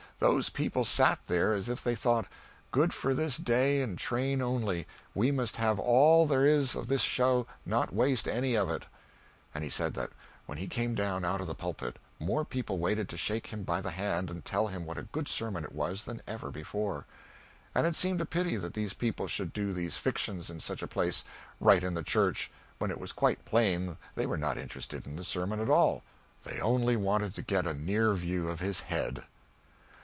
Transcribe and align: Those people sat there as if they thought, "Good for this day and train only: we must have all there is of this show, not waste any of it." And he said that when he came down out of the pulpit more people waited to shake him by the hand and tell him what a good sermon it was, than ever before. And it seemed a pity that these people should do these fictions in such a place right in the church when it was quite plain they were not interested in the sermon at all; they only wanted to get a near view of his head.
Those 0.19 0.49
people 0.49 0.85
sat 0.85 1.17
there 1.25 1.51
as 1.55 1.67
if 1.67 1.83
they 1.83 1.95
thought, 1.95 2.27
"Good 2.69 2.93
for 2.93 3.15
this 3.15 3.37
day 3.37 3.81
and 3.81 3.97
train 3.97 4.39
only: 4.39 4.85
we 5.15 5.31
must 5.31 5.55
have 5.55 5.79
all 5.79 6.27
there 6.27 6.45
is 6.45 6.75
of 6.75 6.85
this 6.85 7.01
show, 7.01 7.47
not 7.65 7.91
waste 7.91 8.27
any 8.27 8.53
of 8.53 8.69
it." 8.69 8.85
And 9.55 9.63
he 9.63 9.69
said 9.71 9.95
that 9.95 10.11
when 10.45 10.59
he 10.59 10.67
came 10.67 10.93
down 10.93 11.25
out 11.25 11.41
of 11.41 11.47
the 11.47 11.55
pulpit 11.55 11.97
more 12.19 12.45
people 12.45 12.77
waited 12.77 13.09
to 13.09 13.17
shake 13.17 13.47
him 13.47 13.63
by 13.63 13.81
the 13.81 13.89
hand 13.89 14.29
and 14.29 14.45
tell 14.45 14.67
him 14.67 14.85
what 14.85 14.99
a 14.99 15.09
good 15.11 15.27
sermon 15.27 15.63
it 15.63 15.73
was, 15.73 16.05
than 16.05 16.21
ever 16.27 16.51
before. 16.51 17.07
And 17.73 17.87
it 17.87 17.95
seemed 17.95 18.21
a 18.21 18.25
pity 18.27 18.57
that 18.57 18.75
these 18.75 18.93
people 18.93 19.27
should 19.27 19.51
do 19.53 19.73
these 19.73 19.97
fictions 19.97 20.51
in 20.51 20.59
such 20.59 20.83
a 20.83 20.87
place 20.87 21.23
right 21.59 21.83
in 21.83 21.95
the 21.95 22.03
church 22.03 22.51
when 22.77 22.91
it 22.91 22.99
was 22.99 23.11
quite 23.11 23.43
plain 23.43 23.97
they 24.13 24.27
were 24.27 24.37
not 24.37 24.59
interested 24.59 25.07
in 25.07 25.15
the 25.15 25.23
sermon 25.23 25.59
at 25.59 25.67
all; 25.71 26.03
they 26.43 26.59
only 26.59 26.95
wanted 26.95 27.33
to 27.33 27.41
get 27.41 27.65
a 27.65 27.73
near 27.73 28.13
view 28.13 28.49
of 28.49 28.59
his 28.59 28.81
head. 28.81 29.23